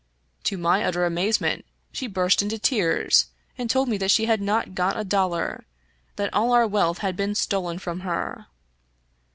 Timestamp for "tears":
2.57-3.27